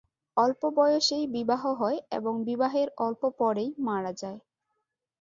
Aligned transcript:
অল্প 0.37 0.61
বয়সেই 0.77 1.25
বিবাহ 1.35 1.63
হয় 1.73 1.99
এবং 2.11 2.33
বিবাহের 2.45 2.87
অল্প 2.97 3.21
পরেই 3.39 3.69
মারা 3.79 4.11
যায়। 4.13 4.39